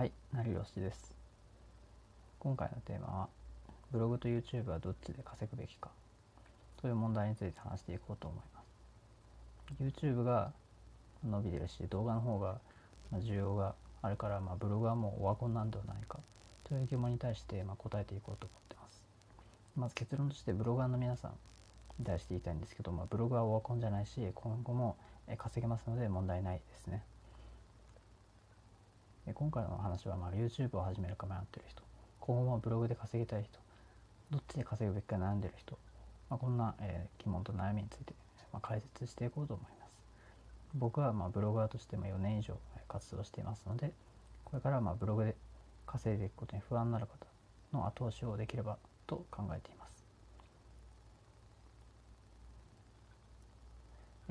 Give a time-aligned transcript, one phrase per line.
[0.00, 1.12] はい、成吉です。
[2.38, 3.28] 今回のテーマは、
[3.92, 5.90] ブログと YouTube はどっちで稼ぐべきか
[6.80, 10.06] という問題について話していこうと思います。
[10.06, 10.52] YouTube が
[11.22, 12.56] 伸びてるし、動画の方が
[13.12, 16.18] 需要があるから、まあ、ブログはもうオワコンなんではないか
[16.64, 19.02] という疑問に対してま答えていこうと思ってます。
[19.76, 21.32] まず結論としてブロガーの皆さん
[21.98, 24.96] に対して言いたいんですけど、まあ、ブログはオワコンじゃないし、今後も
[25.36, 27.02] 稼げますので問題ないですね。
[29.26, 31.82] で今回の話はまあ YouTube を始めるか迷ってる人
[32.20, 33.58] 今後もブログで稼ぎたい人
[34.30, 35.78] どっちで稼ぐべきか悩んでる人、
[36.28, 38.14] まあ、こんな、えー疑問と悩みについて、
[38.52, 39.90] まあ、解説していこうと思います。
[40.74, 42.56] 僕はまあブロガーとしても4年以上
[42.88, 43.92] 活動していますので
[44.44, 45.34] これからはまあブログで
[45.86, 47.26] 稼いでいくことに不安になる方
[47.76, 49.90] の後押しをできればと考えています。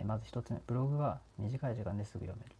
[0.06, 2.56] まず1つ目ブログは短い時間ですぐ読める。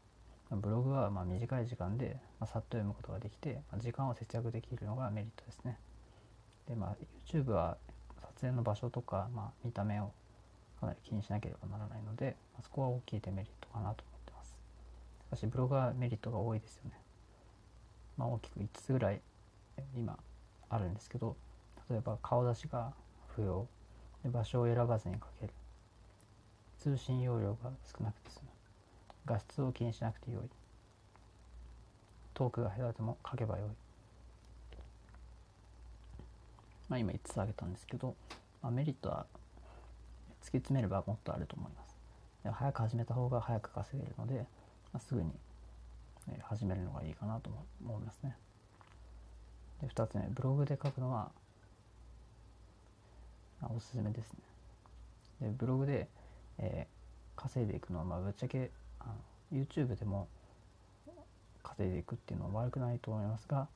[0.52, 5.78] ブログはまあ短い時間で、まあ、さっと読むことができて、まあ時間を節約できるのがメリットですね。
[6.70, 6.96] で、まあ、
[7.28, 7.78] YouTube は
[8.20, 10.12] 撮影の場所とか、まあ、見た目を
[10.80, 14.56] かなり気にしなければならないので、まあ、そこは大きいデメリットかなと思ってます。
[15.28, 16.92] しかし、ブログはメリットが多いですよね。
[18.18, 19.22] まあ、大きく5つぐらい
[19.96, 20.18] 今
[20.70, 21.36] あるんですけど、
[21.90, 22.94] 例えば顔出しが
[23.36, 23.68] 不要、
[24.24, 25.54] で場所を選ばずに書ける、
[26.78, 28.59] 通信容量が少なくて済む。
[29.26, 30.50] 画質を気にしなくてよい。
[32.34, 33.70] トークが下手でも書けばよい。
[36.88, 38.16] まあ今5つ挙げたんですけど、
[38.62, 39.26] まあ、メリットは
[40.42, 41.96] 突き詰めればもっとあると思います。
[42.44, 44.46] で早く始めた方が早く稼げるので、
[44.94, 45.32] まあ、すぐに
[46.42, 47.50] 始めるのがいいかなと
[47.86, 48.36] 思いますね。
[49.82, 51.32] で2つ目ブログで書くのは
[53.76, 54.40] おすすめですね。
[55.42, 56.08] でブログで、
[56.58, 57.00] えー
[57.40, 60.28] 稼いでいくのはまあぶっちゃけあの YouTube でも
[61.64, 63.68] 稼いでいくっていうのは悪くないと思いますが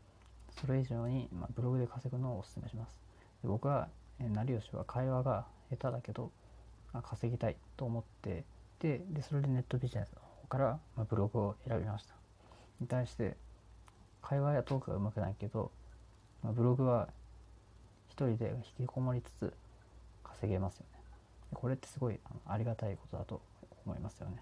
[0.59, 2.95] それ以上に、まあ、ブログで稼ぐのをお勧めします。
[3.41, 3.87] で僕は、
[4.19, 6.31] え成吉は会話が下手だけど、
[6.93, 8.43] あ稼ぎたいと思って
[8.79, 12.13] ででそれでネットビジネスの方から、まあ、ブログを選びました。
[12.79, 13.35] に対して
[14.21, 15.71] 会話やトークがうまくないけど、
[16.43, 17.09] まあ、ブログは
[18.09, 19.53] 一人で引きこもりつつ
[20.23, 20.99] 稼げますよね。
[21.53, 23.41] これってすごいありがたいことだと
[23.85, 24.37] 思いますよね。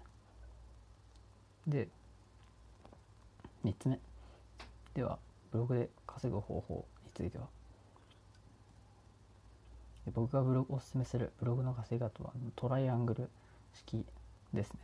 [1.66, 1.88] で
[3.64, 3.98] 3つ目。
[4.94, 5.18] では
[5.50, 7.46] ブログで稼ぐ方法については。
[10.12, 13.30] 僕がブログおすすめするブログの稼ぎ方はトライアングル
[13.72, 14.04] 式
[14.52, 14.80] ですね。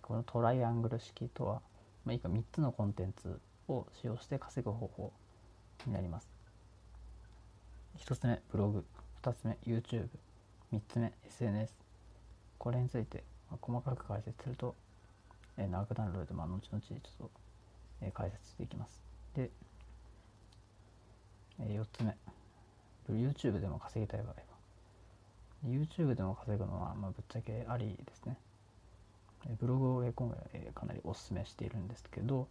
[0.00, 1.60] このトライアングル式とは、
[2.04, 5.12] まあ、以下3つのコンテンツを使用して稼ぐ方法
[5.86, 6.28] になります。
[7.98, 8.84] 1つ目ブログ。
[9.22, 11.74] 2つ目 YouTube3 つ目 SNS
[12.58, 13.22] これについて
[13.60, 14.74] 細かく解説すると、
[15.58, 17.30] えー長くなるので、まあ、後々ちょっと、
[18.00, 19.02] えー解説していきます。
[19.34, 19.50] で、
[21.60, 22.16] え4つ目
[23.10, 24.34] YouTube でも稼ぎたい場合は
[25.66, 28.36] YouTube でも稼ぐのは、まあ、ぶっちゃけありですね。
[29.46, 32.48] えーブログを今回、えーかなりお勧めしているんですけど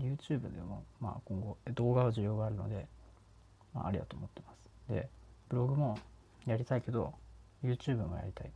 [0.00, 2.86] YouTube でも、まあ、今後えー動画は需要があるので、
[3.74, 4.92] まあ、ありだと思ってます。
[4.92, 5.08] で
[5.48, 5.98] ブログも
[6.46, 7.14] やりたいけど
[7.62, 8.46] YouTube もやりたい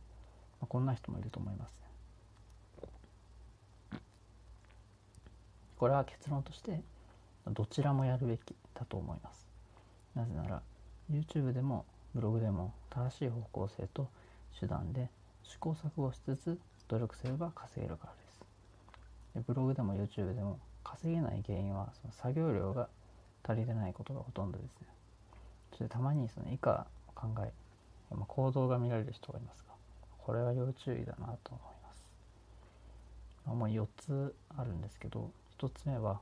[0.59, 1.87] まあこんな人もいると思いますね。
[5.77, 6.81] これは結論として
[7.47, 9.47] どちらもやるべきだと思います。
[10.15, 10.61] なぜなら
[11.11, 14.07] YouTube でもブログでも正しい方向性と
[14.59, 15.09] 手段で
[15.43, 18.19] 試行錯誤しつつ努力すれば稼げるからで
[19.43, 19.45] す。
[19.47, 22.87] ブログでも YouTube でも稼げない原因はその作業量が
[23.43, 24.87] 足りてないことがほとんどですね。
[25.71, 27.51] そしてたまにその以下の考え、
[28.11, 29.73] まあ、行動が見られる人がいますが
[30.19, 32.05] これは要注意だなと思います。
[33.47, 35.29] あもう4つあるんですけど
[35.65, 36.19] 1つ目は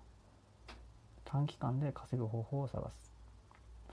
[1.26, 3.12] 短期間で稼ぐ方法を探す。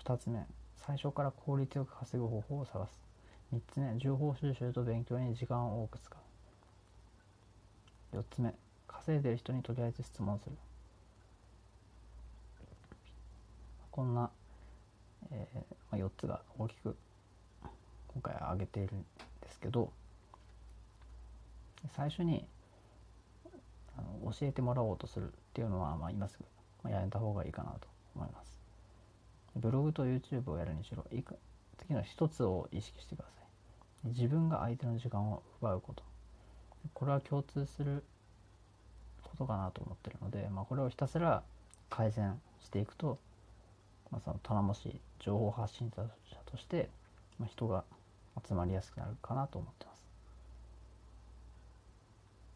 [0.05, 0.47] 2つ目
[0.77, 3.00] 最初から効率よく稼ぐ方法を探す。
[3.53, 6.16] 3つ目情報収集と勉強に時間を多く使
[8.12, 8.16] う。
[8.16, 8.55] 4つ目
[8.87, 10.53] 稼いでる人にとりあえず質問する。
[13.91, 14.30] こんな、
[15.33, 16.97] えーまあ、4つが大きく
[18.07, 19.04] 今回挙げているん
[19.41, 19.91] ですけど
[21.97, 22.47] 最初に
[24.00, 26.38] あの教えてもらおうとするっていうのは、まあ、今す
[26.82, 28.58] ぐ、やめた方がいいかなと思います。
[29.56, 31.36] ブログと YouTube をやるにしろいく
[31.78, 33.30] 次の一つを意識してくださ
[34.06, 34.08] い。
[34.08, 36.02] 自分が相手の時間を奪うこと。
[36.94, 38.02] これは共通する
[39.22, 41.42] ことかなと思ってるので、まあ、これをひたすら
[41.91, 43.18] 改善していくと、
[44.10, 46.02] まあ、その頼もしい情報発信者
[46.47, 46.88] として、
[47.38, 47.84] ま、人が
[48.47, 49.90] 集まりやすくなるかなと思ってます。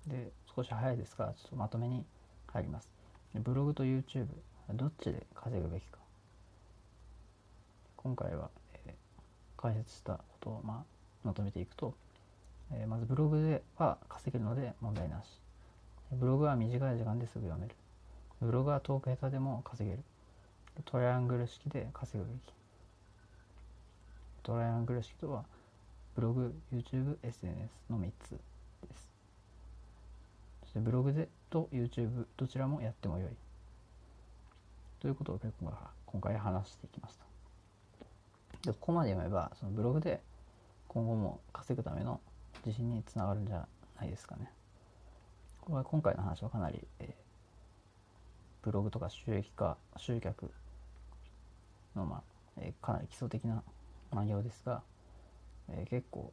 [0.06, 2.04] で少し早いですがちょっとまとめに
[2.52, 2.90] 入ります。
[3.34, 4.26] ブログと YouTube
[4.72, 5.98] どっちで稼ぐべきか。
[7.96, 8.50] 今回は、
[8.86, 10.84] えー、解説したことを、まあ、
[11.24, 11.94] まとめていくと、
[12.72, 15.40] えー、まずブログでは稼げるので問題なし。
[16.12, 17.74] ブログは短い時間ですぐ読める。
[18.40, 20.02] ブログはトーク下手でも稼げる。
[20.84, 22.52] トライアングル式で稼ぐべき。
[24.42, 25.44] トライアングル式とは
[26.14, 29.13] ブログ YouTube SNS の3つです。
[30.74, 33.30] てブログでと YouTube どちらもやってもよい。
[35.00, 35.40] ということを
[36.06, 40.22] 今回話していきましたでここまで読めばそのブログで
[40.88, 42.20] 今後も稼ぐための
[42.64, 43.66] 自信につながるんじゃ
[43.98, 44.50] ないですかね。
[45.60, 47.06] これは今回の話はかなり、えー、
[48.62, 50.50] ブログとか収益化集客
[51.96, 52.22] の、まあ
[52.58, 53.62] えー、かなり基礎的な
[54.12, 54.82] 内容ですが、
[55.68, 56.32] えー、結構、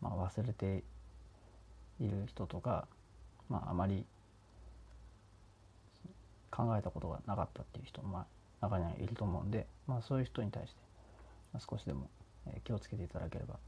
[0.00, 0.82] まあ、忘れて
[2.00, 2.86] いる人とか、
[3.48, 4.04] まあ、あまり
[6.50, 8.26] 考えたことがなかったっていう人も、ま
[8.60, 10.80] あ、中にはいると思うんで、まあ、そういう人に対して、
[11.58, 12.08] 少しでも、
[12.64, 13.58] 気をつけていただければ、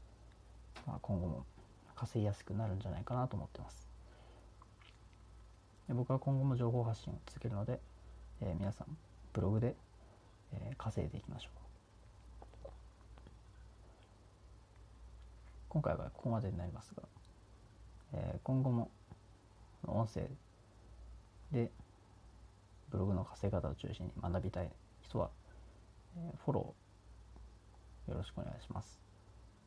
[0.85, 1.45] まあ、今後も
[1.95, 3.87] 稼ぎやすくなるんじゃないかなと思ってます。
[5.87, 7.79] で僕は今後も情報発信を続けるので、
[8.41, 8.97] えー、皆さん
[9.33, 9.75] ブログで、
[10.53, 11.57] えー、稼いでいきましょう。
[15.69, 17.03] 今回はここまでになりますが、
[18.47, 18.89] 今後も
[19.85, 20.21] 音声
[21.51, 21.69] で
[22.89, 24.69] ブログの稼ぎ方を中心に学びたい
[25.01, 25.29] 人は、
[26.15, 29.01] え、フォローよろしくお願いします。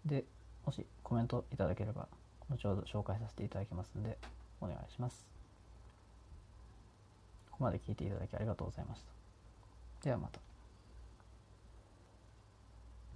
[0.07, 0.25] で、
[0.65, 2.09] もしコメントいただければ、
[2.49, 4.17] 後ほど紹介させていただきますので、
[4.63, 5.27] お願いします。
[7.51, 9.13] ここまで聞いていただきありがとうございました。
[10.05, 10.50] ではまた。